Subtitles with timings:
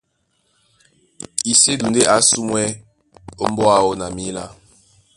[1.51, 2.65] Isɛ́du ndé a ásumwɛ́
[3.43, 4.43] ómbóá áō na mǐlá,